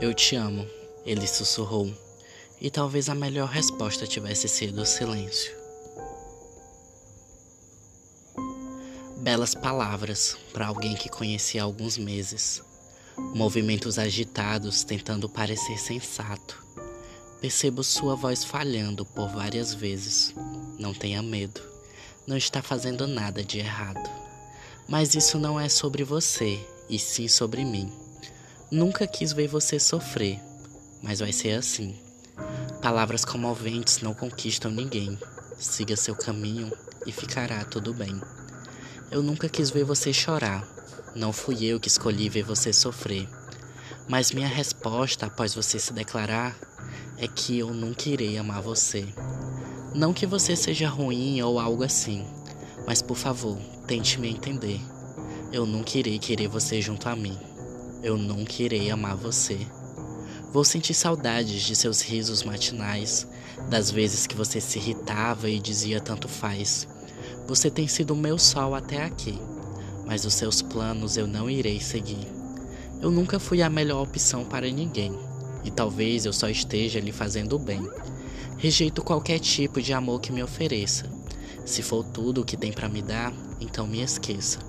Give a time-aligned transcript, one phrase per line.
[0.00, 0.64] Eu te amo,
[1.04, 1.92] ele sussurrou,
[2.60, 5.52] e talvez a melhor resposta tivesse sido o silêncio.
[9.16, 12.62] Belas palavras para alguém que conhecia há alguns meses.
[13.34, 16.62] Movimentos agitados tentando parecer sensato.
[17.40, 20.32] Percebo sua voz falhando por várias vezes.
[20.78, 21.60] Não tenha medo.
[22.24, 24.08] Não está fazendo nada de errado.
[24.88, 27.92] Mas isso não é sobre você, e sim sobre mim.
[28.70, 30.38] Nunca quis ver você sofrer,
[31.02, 31.96] mas vai ser assim.
[32.82, 35.18] Palavras comoventes não conquistam ninguém.
[35.58, 36.70] Siga seu caminho
[37.06, 38.20] e ficará tudo bem.
[39.10, 40.68] Eu nunca quis ver você chorar.
[41.16, 43.26] Não fui eu que escolhi ver você sofrer.
[44.06, 46.54] Mas minha resposta após você se declarar
[47.16, 49.08] é que eu nunca irei amar você.
[49.94, 52.26] Não que você seja ruim ou algo assim,
[52.86, 54.78] mas por favor, tente me entender.
[55.50, 57.47] Eu nunca irei querer você junto a mim.
[58.00, 59.58] Eu nunca irei amar você.
[60.52, 63.26] Vou sentir saudades de seus risos matinais,
[63.68, 66.86] das vezes que você se irritava e dizia tanto faz.
[67.48, 69.36] Você tem sido o meu sol até aqui,
[70.06, 72.24] mas os seus planos eu não irei seguir.
[73.02, 75.12] Eu nunca fui a melhor opção para ninguém,
[75.64, 77.82] e talvez eu só esteja lhe fazendo bem.
[78.58, 81.10] Rejeito qualquer tipo de amor que me ofereça.
[81.64, 84.60] Se for tudo o que tem para me dar, então me esqueça.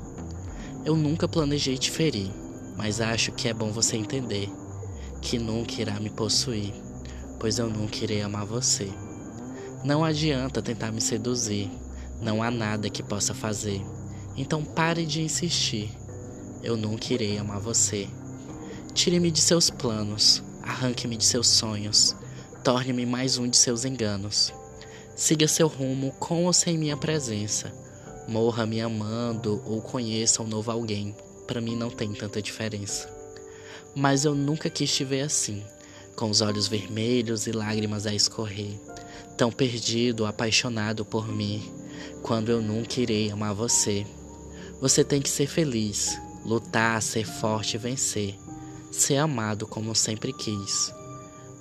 [0.84, 2.32] Eu nunca planejei te ferir
[2.80, 4.50] mas acho que é bom você entender
[5.22, 6.74] que nunca irá me possuir,
[7.38, 8.90] pois eu nunca irei amar você.
[9.84, 11.70] Não adianta tentar me seduzir,
[12.22, 13.82] não há nada que possa fazer.
[14.38, 15.92] Então pare de insistir.
[16.64, 18.08] Eu nunca irei amar você.
[18.94, 22.16] Tire-me de seus planos, arranque-me de seus sonhos,
[22.64, 24.54] torne-me mais um de seus enganos.
[25.18, 27.74] Siga seu rumo com ou sem minha presença.
[28.26, 31.14] Morra me amando ou conheça um novo alguém
[31.50, 33.10] para mim não tem tanta diferença.
[33.96, 35.64] Mas eu nunca quis te ver assim,
[36.16, 38.80] com os olhos vermelhos e lágrimas a escorrer,
[39.36, 41.68] tão perdido, apaixonado por mim,
[42.22, 44.06] quando eu nunca irei amar você.
[44.80, 48.38] Você tem que ser feliz, lutar, ser forte e vencer,
[48.92, 50.94] ser amado como sempre quis.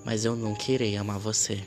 [0.04, 1.62] Mas eu nunca irei amar você.